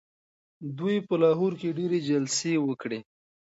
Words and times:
دوی 0.77 0.97
په 1.07 1.15
لاهور 1.23 1.51
کي 1.59 1.69
ډیري 1.77 1.99
جلسې 2.09 2.53
وکړې. 2.67 2.99